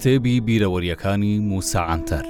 [0.00, 2.24] کتێبی بیرەوەریەکانی موساعاتەر.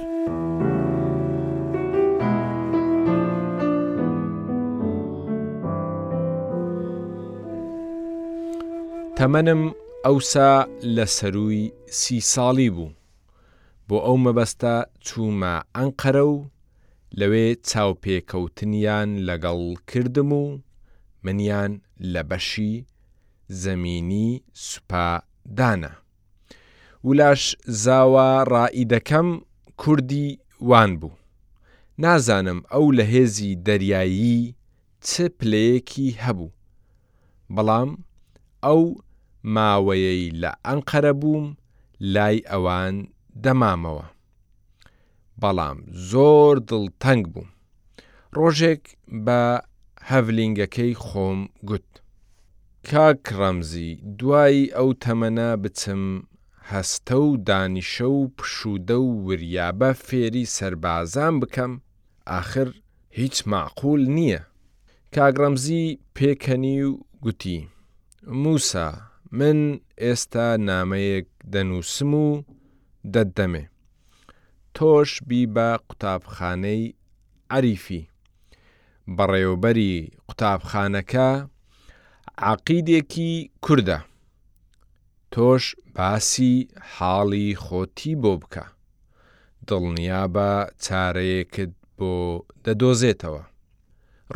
[9.17, 9.61] تەمەنم
[10.05, 10.51] ئەوسا
[10.95, 11.61] لە سەروی
[11.99, 12.91] سی ساڵی بوو
[13.87, 14.75] بۆ ئەو مەبەستە
[15.05, 16.35] چوومە ئەنقەرە و
[17.19, 20.43] لەوێ چاوپێکەوتنیان لەگەڵ کردم و
[21.23, 21.71] منیان
[22.13, 22.73] لە بەشی
[23.63, 24.29] زەمینی
[24.67, 25.93] سوپادانە
[27.03, 27.43] ولاش
[27.83, 29.29] زاوا ڕائیدەکەم
[29.81, 30.27] کوردی
[30.69, 31.13] وان بوو.
[31.99, 34.53] نازانم ئەو لە هێزی دەریایی
[35.07, 36.51] چ پلەیەکی هەبوو.
[37.55, 37.89] بەڵام
[38.65, 38.83] ئەو
[39.55, 41.47] ماوەیەی لە ئەنقەرە بووم
[42.13, 42.95] لای ئەوان
[43.43, 44.05] دەمامەوە.
[45.41, 45.77] بەڵام
[46.11, 47.49] زۆر دڵتەنگ بووم.
[48.37, 48.83] ڕۆژێک
[49.25, 49.41] بە
[50.09, 51.39] هەڤلینگەکەی خۆم
[51.69, 51.89] گوت.
[52.89, 56.03] کاکڕەمزی دوایی ئەو تەمەە بچم
[56.73, 61.71] هەستە و دانیشە و پشودە و وریابە فێری سربازان بکەم
[62.39, 62.67] آخر
[63.19, 64.41] هیچ معقول نییە
[65.15, 66.91] کاگڕەمزی پێکەنی و
[67.23, 67.59] گوتی
[68.43, 68.89] موسا
[69.39, 69.59] من
[70.03, 72.27] ئێستا نامەیەک دەنووسم و
[73.13, 73.65] دەدەمێ
[74.75, 76.93] تۆش بی بە قوتابخانەی
[77.53, 78.09] عریفی
[79.17, 79.93] بەڕێوبەری
[80.27, 81.29] قوتابخانەکە
[82.51, 83.31] عقیدێکی
[83.65, 83.99] کووردە
[85.35, 85.63] تۆش
[85.95, 86.53] باسی
[86.93, 88.63] حاڵی خۆتی بۆ بکە
[89.67, 90.47] دڵنیا بە
[90.83, 92.13] چارەیەکت بۆ
[92.65, 93.41] دەدۆزێتەوە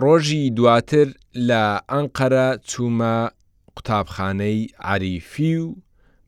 [0.02, 1.08] ڕۆژی دواتر
[1.50, 3.16] لە ئەنقەرە چوومە
[3.76, 4.60] قوتابخانەی
[4.92, 5.68] عریفی و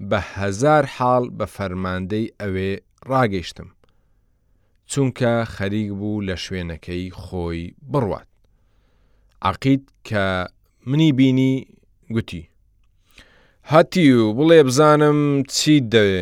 [0.10, 2.72] بە هەزار حاڵ بە فەرماندەی ئەوێ
[3.10, 3.70] ڕاگەیشتم
[4.92, 8.30] چونکە خەریک بوو لە شوێنەکەی خۆی بڕوات
[9.48, 10.26] عقید کە
[10.90, 11.54] منی بینی
[12.14, 12.44] گوتی
[13.74, 15.20] هەتی و بڵێ بزانم
[15.56, 16.22] چیت دەوێ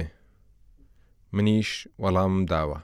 [1.35, 1.71] منیش
[2.03, 2.79] وەڵام داوە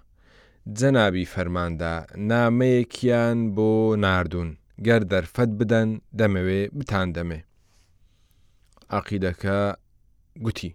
[0.78, 1.94] جەنابی فەرماندا
[2.30, 3.72] نامەیەکیان بۆ
[4.04, 4.50] نردون
[4.86, 5.90] گەر دەرفەت بدەن
[6.20, 7.40] دەمەوێ بتان دەمێ
[8.98, 9.60] عقیدەکە
[10.46, 10.72] گوتی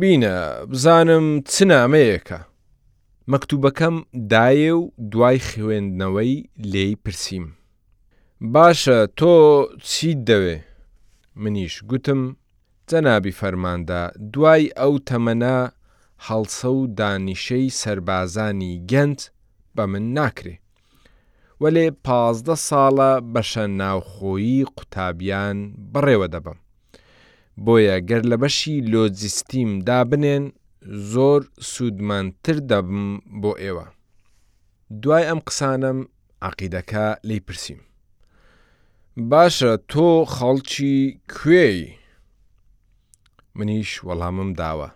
[0.00, 0.34] بینە
[0.70, 2.40] بزانم چ نامەیەکە
[3.32, 3.96] مەکتوبەکەم
[4.32, 6.34] دایە و دوای خوێندنەوەی
[6.72, 7.46] لێی پرسییم
[8.54, 9.32] باشە تۆ
[9.90, 10.56] چیت دەوێ
[11.42, 12.22] منیش گوتم
[12.90, 14.00] جەنابی فەرماندا
[14.34, 15.58] دوای ئەو تەمەنا
[16.26, 19.18] هەڵسە و دانیشەی سربازانی گەنج
[19.76, 20.56] بە من ناکرێ.
[21.62, 25.58] وەلێ پازدە ساڵە بەشە ناوخۆیی قوتابیان
[25.92, 26.58] بڕێوە دەبم.
[27.64, 30.44] بۆیە گەر لە بەشی لۆجیستیم دابنێن
[31.12, 31.40] زۆر
[31.72, 33.02] سوودمانتر دەبم
[33.42, 33.86] بۆ ئێوە.
[35.02, 35.98] دوای ئەم قسانم
[36.48, 37.80] عقیدەکە لی پرسییم.
[39.30, 40.96] باشە تۆ خەڵکی
[41.34, 41.84] کوێی؟
[43.58, 44.88] منیش وەڵامم داوە.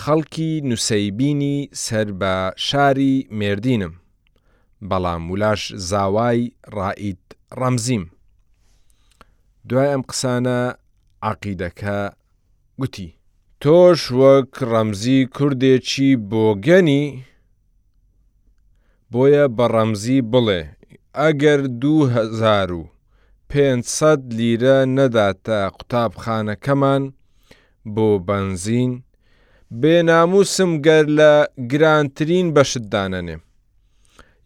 [0.00, 2.34] خەڵکی نووسیبینی سەر بە
[2.66, 3.94] شاری مێردینم،
[4.88, 6.40] بەڵام ولاش زاوای
[6.76, 7.24] ڕائیت
[7.60, 8.04] ڕەمزیم.
[9.68, 10.60] دوای ئەم قسانە
[11.30, 12.00] عقیدەکە
[12.80, 13.08] گوتی.
[13.62, 17.04] تۆش وەک ڕەمزی کوردێکی بۆگەنی
[19.12, 20.62] بۆیە بە ڕەمزی بڵێ
[21.18, 22.82] ئەگەر 2000 و
[23.50, 27.02] 500 لیرە نەداتە قوتابخانەکەمان
[27.94, 28.92] بۆ بەنزین،
[29.80, 31.32] بێناموسم گەر لە
[31.70, 33.36] گرانترین بەشتدانەنێ.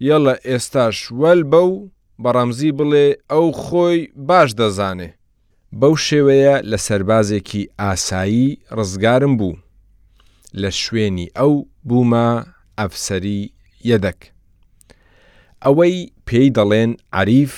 [0.08, 1.72] یەڵە ئێستاش وەل بە و
[2.22, 5.10] بەڕەمزی بڵێ ئەو خۆی باش دەزانێ.
[5.80, 9.56] بەو شێوەیە لە سربازێکی ئاسایی ڕزگارم بوو.
[10.62, 11.52] لە شوێنی ئەو
[11.88, 12.28] بوومە
[12.78, 13.42] ئەفسەری
[13.90, 14.20] یەدەک.
[15.64, 15.96] ئەوەی
[16.26, 17.54] پێی دەڵێن عریف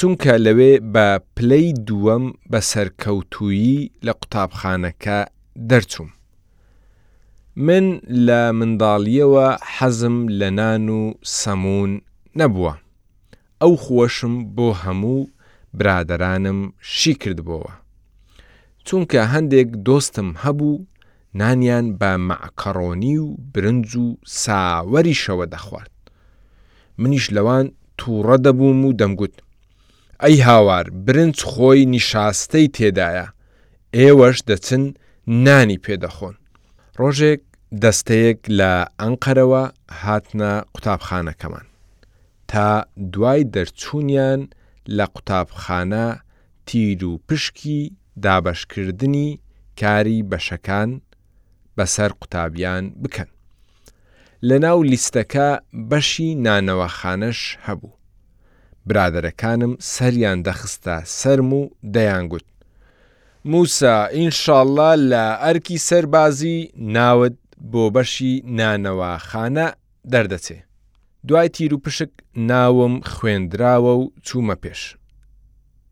[0.00, 5.18] چونکە لەوێ بە پلەی دووەم بە سەرکەوتویی لە قوتابخانەکە
[5.70, 6.10] دەرچووم.
[7.66, 7.84] من
[8.26, 11.02] لە منداڵیەوە حەزم لە نان و
[11.40, 11.90] سەمون
[12.38, 12.74] نەبووە.
[13.62, 15.30] ئەو خۆشم بۆ هەموو
[15.78, 16.60] برادرانم
[16.96, 17.70] شی کردبووە.
[18.86, 20.84] چونکە هەندێک دۆستم هەبوو
[21.40, 24.06] نانیان بە معکەڕۆنی و برنج و
[24.42, 25.92] ساوەری شەوە دەخوارد.
[27.00, 27.66] منیش لەوان
[27.98, 29.36] تووڕە دەبووم و دەمگوت
[30.22, 33.26] ئەی هاوار برنج خۆی نیشاستەی تێدایە
[33.96, 34.82] ئێوەش دەچن
[35.46, 36.34] نانی پێدەخۆن
[37.00, 37.40] ڕۆژێک
[37.82, 39.64] دەستەیەک لە ئەنقەرەوە
[40.02, 41.66] هاتنە قوتابخانەکەمان
[42.50, 42.68] تا
[43.12, 44.40] دوای دەرچوونیان
[44.96, 46.06] لە قوتابخانە
[46.66, 47.80] تیر و پشکی
[48.24, 49.28] دابشکردنی
[49.80, 50.90] کاری بەشەکان
[51.76, 53.30] بەسەر قوتابیان بکەن
[54.48, 55.48] لە ناو لیستەکە
[55.90, 57.95] بەشی نانەوەخانەش هەبوو
[58.90, 61.60] برادەرەکانم سەریان دەخستە سرم و
[61.94, 62.46] دەیانگوت.
[63.52, 66.56] موسا ئینشاءله لە ئەرکی سەربازی
[66.96, 67.36] ناوت
[67.72, 69.66] بۆ بەشی نانەوە خانە
[70.12, 70.58] دەردەچێ.
[71.28, 72.10] دوای تیر و پشک
[72.50, 74.82] ناوم خوێندراوە و چوومە پێش.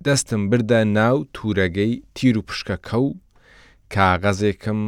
[0.05, 3.09] دەستم بردە ناو توورەگەی تیر و پشکەکە و
[3.95, 4.81] کاغەزێکم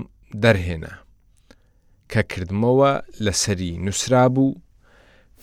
[0.43, 0.95] دەرهێنا
[2.13, 2.93] کە کردمەوە
[3.25, 4.57] لەسەری نووسرا بوو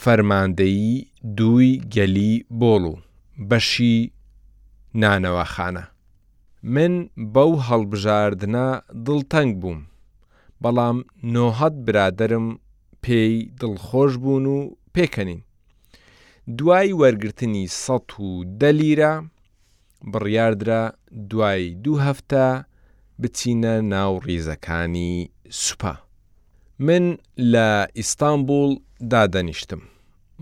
[0.02, 1.08] فەرماندەیی
[1.38, 2.98] دووی گەلی بۆڵ و
[3.50, 3.96] بەشی
[5.02, 5.86] نانەوەخانە
[6.76, 6.94] من
[7.34, 8.68] بەو هەڵبژاردنە
[9.06, 9.80] دڵتەنگ بووم
[10.64, 10.98] بەڵام
[11.34, 12.48] نۆهەت برادرم
[13.04, 14.60] پێی دڵخۆش بوون و
[14.96, 15.42] پێکەنین
[16.58, 17.98] دوای وەرگرتنی سە
[18.28, 18.30] و
[18.62, 19.14] دەلیرە
[20.12, 20.84] بڕیاردرا
[21.30, 22.46] دوای دوو هەفتە
[23.22, 25.14] بچینە ناو ڕیزەکانی
[25.64, 25.94] سوپە
[26.80, 28.72] من لە ئیستانبول
[29.12, 29.82] دادەنیشتم.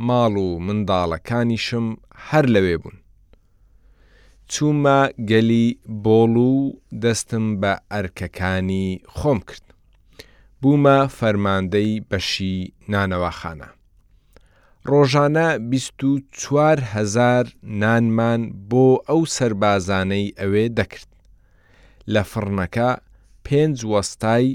[0.07, 1.86] ماڵ و منداڵەکانیشم
[2.30, 2.95] هەر لەوێ بوون.
[4.51, 5.68] چوومە گەلی
[6.06, 6.74] بۆڵ و
[7.04, 9.66] دەستم بە ئەرکەکانی خۆم کرد.
[10.62, 12.57] بوومە فەرماندەی بەشی
[12.92, 13.68] نانەوەخانە.
[14.89, 17.45] ڕۆژانە 24هزار
[17.81, 21.07] نانمان بۆ ئەو سربازانەی ئەوێ دەکرد.
[22.13, 22.89] لە فڕنەکە
[23.45, 24.48] پێنج وەستای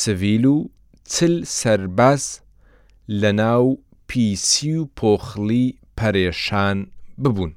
[0.00, 0.56] سڤیل و
[1.04, 2.40] چل سربەس
[3.10, 3.78] لە ناو
[4.08, 6.78] پیسی و پۆخلی پەرێشان
[7.24, 7.52] ببوون.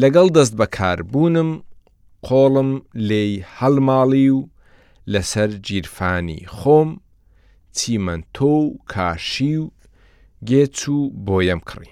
[0.00, 1.50] لەگەڵ دەست بەکاربوونم
[2.26, 2.70] قۆڵم
[3.08, 4.38] لێی هەڵماڵی و
[5.12, 6.88] لەسەر جیرفانی خۆم
[7.76, 9.70] چیمەنتۆ و کاشی و
[10.48, 11.90] گێچ و بۆیەم کڕی.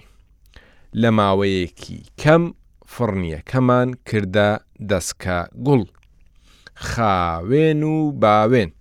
[1.01, 2.43] لە ماوەیەکی کەم
[2.91, 4.49] فڕنیەکەمان کردە
[4.89, 5.83] دەستکە گوڵ.
[6.75, 8.71] خاوێن و باوێن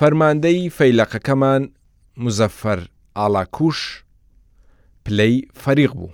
[0.00, 1.62] فەرماندەی فەیلەقەکەمان
[2.24, 2.80] مزەفەر
[3.18, 3.80] ئالاکوش
[5.04, 6.12] پلەی فەریق بوو.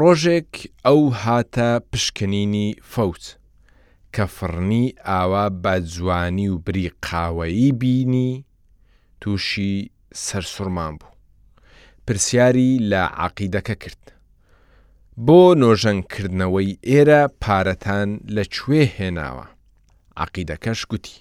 [0.00, 0.52] ڕۆژێک
[0.86, 3.24] ئەو هاتە پشکنینی فەوت
[4.14, 8.30] کە فڕنی ئاوا بە جوانی و بری قاوەیی بینی
[9.20, 9.72] تووشی
[10.24, 11.12] سەرسوورمان بوو.
[12.06, 14.02] پرسیاری لە عقیدەکە کرد.
[15.26, 19.46] بۆ نۆژەنکردنەوەی ئێرە پارەتان لەکوێ هێناوە.
[20.22, 21.16] عقیدەکەش گوتی.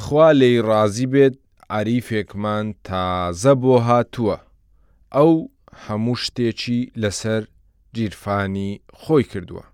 [0.00, 1.34] خوا لێی ڕازی بێت
[1.76, 4.36] عریفێکمان تازە بۆ هاتووە
[5.16, 5.30] ئەو
[5.86, 7.42] هەموو شتێکی لەسەر
[7.94, 8.70] جیرفانی
[9.00, 9.64] خۆی کردووە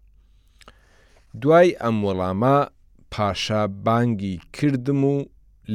[1.41, 2.59] دوای ئەم وەڵامە
[3.13, 5.15] پاشا بانگی کردم و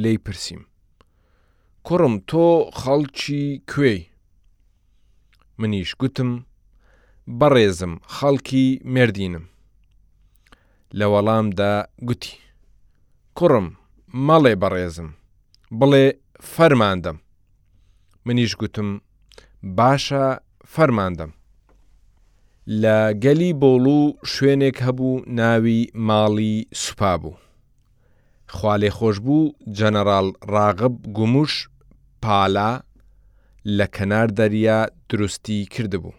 [0.02, 0.62] لی پرسییم
[1.86, 2.46] کوڕم تۆ
[2.80, 4.00] خەڵکی کوێی
[5.58, 6.30] منیش گوتم
[7.38, 9.44] بەڕێزم خەڵکی مردینم
[10.98, 11.74] لە وەڵامدا
[12.08, 12.34] گوتی
[13.38, 13.68] کوڕم
[14.28, 15.08] مەڵێ بەڕێزم
[15.78, 16.06] بڵێ
[16.54, 17.16] فەرماندەم
[18.26, 18.90] منیش گوتم
[19.78, 20.26] باشە
[20.74, 21.30] فەرماندەم
[22.82, 27.40] لە گەلی بۆڵوو شوێنێک هەبوو ناوی ماڵی سوپا بوو
[28.54, 31.52] خوالێ خۆش بوو جەنەرال ڕاغب گوموش
[32.22, 32.72] پالا
[33.76, 34.80] لە کەنار دەریا
[35.10, 36.14] دروستی کردبوو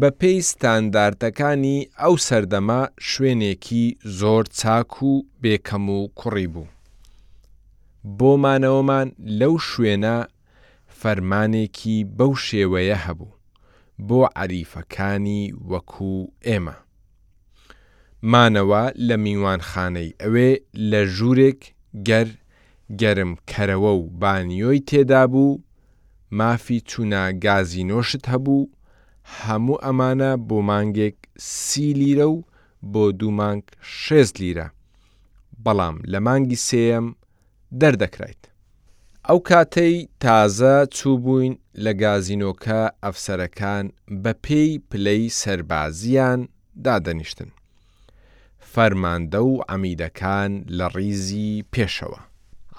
[0.00, 2.80] بە پێی ستانداردەکانی ئەو سەردەما
[3.10, 3.84] شوێنێکی
[4.18, 5.12] زۆر چاک و
[5.42, 6.66] بێکەم و کوڕی بوو
[8.18, 9.08] بۆمانەوەمان
[9.40, 10.16] لەو شوێنە
[11.00, 13.32] فەرمانێکی بەو شێوەیە هەبوو
[14.08, 16.14] بۆ عریفەکانی وەکو
[16.46, 16.76] ئێمە.
[18.32, 20.50] مانەوە لە میوانخانەی ئەوێ
[20.90, 21.60] لە ژوورێک
[22.08, 22.28] گەر
[23.00, 25.60] گەرم کەرەوە و بانیۆی تێدا بوو،
[26.38, 28.68] مافی چوونا گازی نۆشت هەبوو،
[29.38, 31.16] هەموو ئەمانە بۆ مانگێک
[31.58, 32.38] سی لیرە و
[32.92, 33.62] بۆ دوو مانگ
[34.02, 34.68] شێز لیرە.
[35.64, 37.06] بەڵام لە مانگی سێم
[37.80, 38.42] دەردەکرێت.
[39.28, 41.54] ئەو کاتەی تازە چوو بووین
[41.84, 43.86] لە گازینۆکە ئەفسەرەکان
[44.22, 46.40] بە پێی پلەی سربازیان
[46.84, 47.50] دادەنیشتن.
[48.72, 52.20] فەرماندە و ئەمیدەکان لە ڕیزی پێشەوە.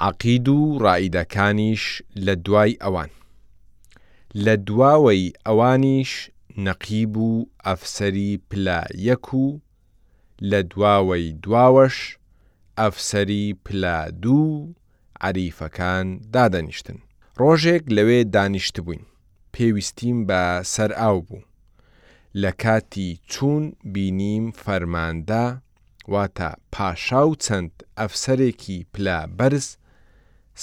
[0.08, 1.84] عقید و ڕائیدەکانیش
[2.26, 3.10] لە دوای ئەوان.
[4.46, 6.12] لە دواوەی ئەوانیش
[6.66, 7.30] نەقیب و
[7.66, 9.46] ئەفسری پلا یەک و
[10.50, 11.98] لە دواوەی دواوەش
[12.84, 14.48] ئەفسەری پلا دوو
[15.28, 16.98] عریفەکان دادەنیشتن.
[17.42, 19.04] ڕۆژێک لەوێ دانیشت بووین.
[19.54, 20.44] پێویستیم بە
[20.74, 21.42] سەر ئاو بوو.
[22.42, 25.46] لە کاتی چوون بینیم فەرماندا
[26.14, 29.68] واتە پاشا و چەند ئەفسەرێکی پلا بەرز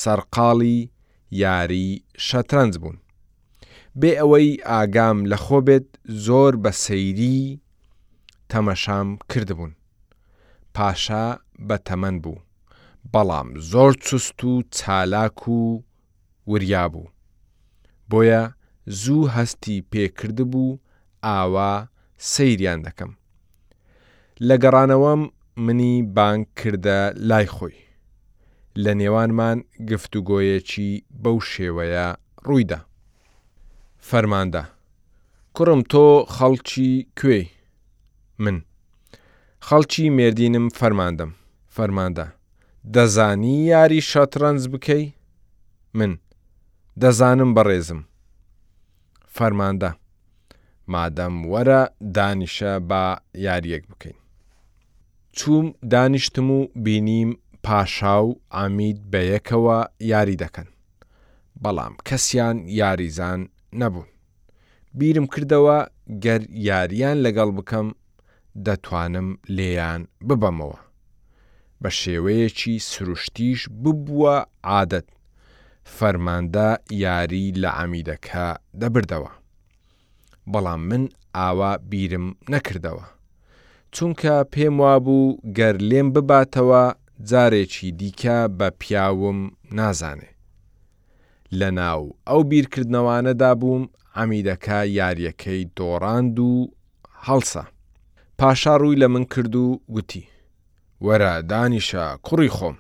[0.03, 0.81] سەرقاڵی
[1.43, 1.89] یاری
[2.27, 2.99] شەترەنج بوون.
[4.01, 5.87] بێ ئەوەی ئاگام لە خۆ بێت
[6.27, 7.41] زۆر بە سەیری
[8.51, 9.73] تەمەشام کردبوون.
[10.79, 11.27] پاشا
[11.69, 12.39] بە تەمەەن بوو
[13.13, 15.81] بەڵام زۆر چست و چالاک و
[16.51, 17.09] وریا بوو
[18.11, 18.43] بۆیە
[19.01, 20.79] زوو هەستی پێکرد بوو
[21.27, 21.73] ئاوا
[22.35, 23.11] سەیریان دەکەم
[24.47, 25.23] لە گەڕانەوەم
[25.67, 27.77] منی بانگ کردە لای خۆی
[28.85, 29.59] لە نێوانمان
[29.91, 30.91] گفتوگۆیەکی
[31.23, 32.09] بەو شێوەیە
[32.47, 32.81] ڕوویدا
[34.09, 34.65] فەرماندا
[35.57, 36.05] کوڕم تۆ
[36.37, 36.91] خەڵکی
[37.21, 37.47] کوێی
[38.45, 38.57] من
[39.69, 41.31] خەڵکی مردینم فەرماندەم
[41.77, 42.27] فەرماندا
[42.95, 45.05] دەزانی یاری شەترەنج بکەی
[45.99, 46.13] من
[47.03, 48.01] دەزانم بەڕێزم
[49.37, 49.91] فەرماندا
[50.93, 51.83] مادەم وەرە
[52.17, 53.05] دانیشە با
[53.47, 54.17] یاریەک بکەین
[55.37, 57.31] چووم دانیشتم و بینیم
[57.67, 59.79] پاشا و ئامید بە یەکەوە
[60.13, 60.69] یاری دەکەن
[61.63, 63.41] بەڵام کەسیان یاریزان
[63.81, 64.09] نەبوون
[64.99, 65.79] بیرم کردەوە
[66.25, 67.87] گەر یاریان لەگەڵ بکەم
[68.67, 70.79] دەتوانم لێیان ببەمەوە.
[71.83, 74.37] بە شێوەیەکی سروشتیش ببووە
[74.71, 75.09] عادەت
[75.97, 76.71] فەرماندا
[77.05, 78.49] یاری لە ئامیدەکە
[78.81, 79.31] دەبردەوە.
[80.53, 81.05] بەڵام من
[81.39, 83.05] ئاوا بیرم نەکردەوە.
[83.97, 86.85] چونکە پێم وابوو گەر لێم بباتەوە
[87.31, 89.41] جارێکی دیکە بە پیاوم
[89.79, 90.29] نازانێ.
[91.59, 93.85] لە ناو ئەو بیرکردنەوانەدا بووم
[94.17, 96.53] ئەمیدەکە یاریەکەی دۆڕاند و
[97.27, 97.65] هەڵسە.
[98.39, 100.23] پاشا ڕووی لە من کرد و گوتی
[101.05, 102.77] وەرە دانیشە کوڕی خۆم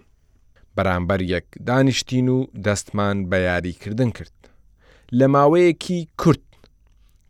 [0.76, 4.34] بەرامبەر یەک دانیشتین و دەستمان بە یاریکردن کرد
[5.18, 6.46] لە ماوەیەکی کورت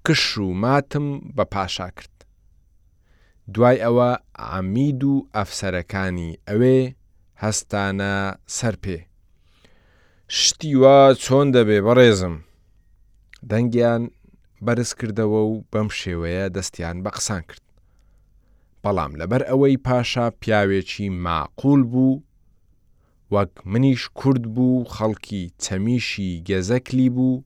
[0.07, 2.13] کش و ماتم بە پاشا کرد
[3.55, 6.79] دوای ئەوە عمید و ئەفسەرەکانی ئەوێ
[7.45, 8.15] هەستانە
[8.57, 8.99] سەر پێ
[10.39, 12.37] شتیوە چۆن دەبێ بەڕێزم
[13.51, 14.03] دەنگیان
[14.65, 17.64] بەرز کردەوە و بەم شێوەیە دەستیان بە قسان کرد
[18.85, 22.23] بەڵام لەبەر ئەوەی پاشا پیاوێکی معقول بوو،
[23.33, 27.43] وەک منیش کورد بوو خەڵکی چەمیشی گەزەکلی بوو،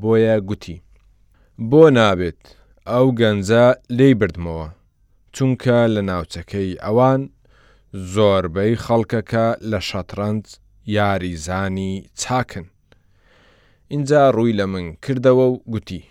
[0.00, 0.78] بۆیە گوتی.
[1.70, 2.40] بۆ نابێت
[2.90, 3.66] ئەو گەنجە
[3.96, 4.68] لێی بردمەوە،
[5.34, 7.22] چونکە لە ناوچەکەی ئەوان
[8.12, 10.42] زۆربەی خەڵکەکە لە شەترەنج
[10.96, 12.64] یاریزانی چاکن.
[13.92, 16.02] اینجا ڕووی لە من کردەوە و گوتی.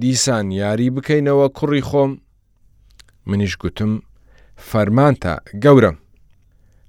[0.00, 2.12] دیسان یاری بکەینەوە کوڕی خۆم
[3.26, 3.92] منیش گوتم
[4.72, 5.96] فەرمانتە گەورم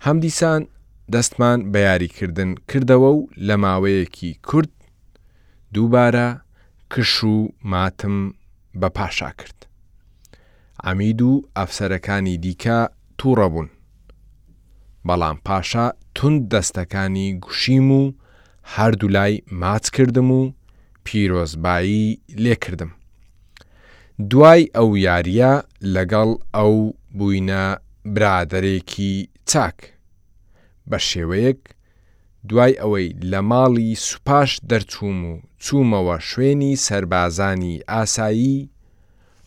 [0.06, 0.62] هەمدیسان
[1.14, 4.72] دەستمان بە یاریکردن کردەوە و لە ماوەیەکی کورد
[5.76, 6.28] دووبارە
[6.94, 7.36] کش و
[7.72, 8.18] ماتم
[8.82, 9.58] بە پاشا کرد
[10.86, 12.80] ئەمید و ئەفسەرەکانی دیکە
[13.20, 13.70] تووڕە بوون
[15.08, 18.14] بەڵام پاشا تند دەستەکانی گوشیم و
[18.76, 20.42] هەردوولای ماچ کردم و
[21.06, 22.92] پیرۆزبایی لێکردم
[24.30, 25.52] دوای ئەو یاریە
[25.94, 26.74] لەگەڵ ئەو
[27.18, 27.64] بووینە
[28.16, 29.16] برادەرێکی
[29.50, 29.78] چاک
[30.90, 31.62] بە شێوەیەک
[32.50, 38.70] دوای ئەوەی لە ماڵی سوپاش دەرچووم و چوومەوە شوێنی سربازانی ئاسایی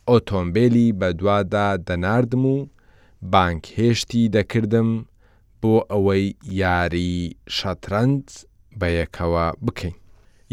[0.08, 2.66] ئۆتۆمبیلی بەدوادا دەناردم و
[3.32, 4.90] بانک هێشتی دەکردم
[5.62, 6.24] بۆ ئەوەی
[6.62, 8.26] یاری شەترەند
[8.78, 9.94] بە یەکەوە بکەین.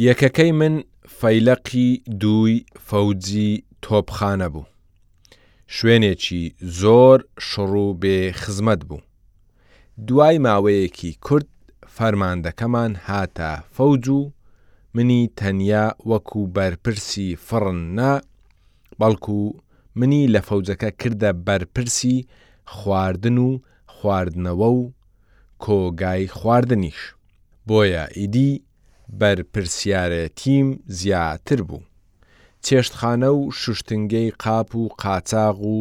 [0.08, 0.74] یەکەکەی من
[1.20, 1.90] فەیلەقی
[2.22, 3.52] دووی فەوجی
[3.86, 4.66] تۆپخانە بوو.
[5.76, 6.44] شوێنێکی
[6.80, 9.02] زۆر شڕوو بێ خزمەت بوو.
[10.08, 11.48] دوای ماوەیەکی کورد
[11.96, 14.22] فەرماندەکەمان هاتە فەوج و
[14.96, 18.14] منی تەنیا وەکو بەرپرسی فڕن نا،
[19.00, 19.38] بەڵکو
[20.00, 22.18] منی لە فەوجەکە کردە بەرپرسی
[22.76, 23.50] خواردن و
[23.98, 24.82] خواردنەوە و
[25.66, 27.00] کۆگای خواردنیش.
[27.68, 28.52] بۆیە ئیدی
[29.20, 30.68] بەرپرسیارەتیم
[31.00, 31.82] زیاتر بوو.
[32.68, 35.78] چێشتخانە و شوشتنگەی قاپ و قاچاغ و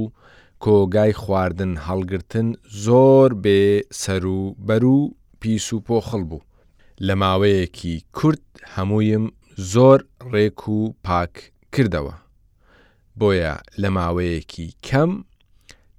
[0.65, 2.49] کۆگای خواردن هەڵگرتن
[2.85, 3.63] زۆر بێ
[4.03, 4.97] سەر و بەر و
[5.41, 6.45] پیس و پۆخڵ بوو
[7.07, 9.25] لە ماوەیەکی کورت هەمووییم
[9.73, 9.99] زۆر
[10.33, 11.35] ڕێک و پاک
[11.77, 12.15] کردەوە
[13.19, 15.13] بۆیە لە ماوەیەکی کەم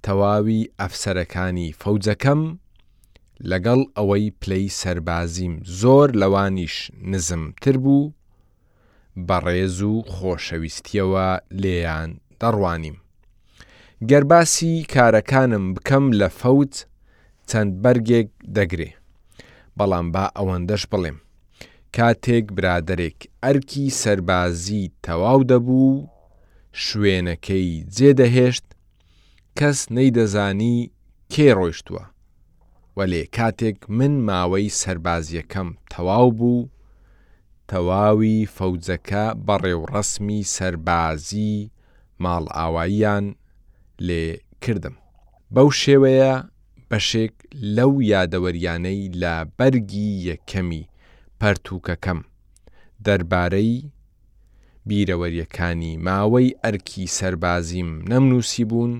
[0.04, 2.42] تەواوی ئەفسەرەکانی فەوجەکەم
[3.50, 6.74] لەگەڵ ئەوەی پلەی سەربازیم زۆر لەوانیش
[7.12, 8.12] نزمتر بوو
[9.28, 11.28] بەڕێز و خۆشەویستیەوە
[11.62, 12.96] لێیان دەڕوانیم.
[14.10, 16.74] گەرباسی کارەکانم بکەم لە فەوت
[17.50, 18.90] چەند بەرگێک دەگرێ.
[19.78, 21.18] بەڵام با ئەوەندەش بڵێم.
[21.96, 26.06] کاتێک برادێک ئەرکی سەربازی تەواو دەبوو،
[26.86, 28.66] شوێنەکەی جێدەهێشت
[29.58, 30.76] کەس نەیدەزانی
[31.32, 32.04] کێ ڕۆیشتووە.
[32.98, 36.62] وەلێ کاتێک من ماوەی سربازیەکەم تەواو بوو
[37.70, 41.54] تەواوی فەوجەکە بەڕێوڕسمی سەربازی
[42.22, 43.24] ماڵئاواییان
[44.06, 44.24] لێ
[44.62, 44.96] کردم.
[45.54, 46.34] بەو شێوەیە
[46.90, 47.34] بەشێک
[47.76, 50.84] لەو یادەوەریانەی لە بەرگی یەکەمی
[51.40, 52.20] پەرتوکەکەم
[53.06, 53.74] دەربارەی
[54.88, 58.94] بیرەوەریەکانی ماوەی ئەرکی سەربازیم نەمنووسی بوون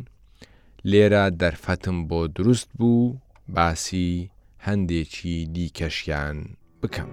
[0.91, 3.17] لێرە دەرفەتم بۆ دروست بوو
[3.57, 4.15] باسی
[4.67, 6.39] هەندێکی دیکەشیان
[6.83, 7.11] بکەم.